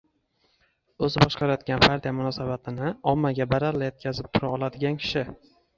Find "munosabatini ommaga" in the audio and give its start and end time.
2.21-3.51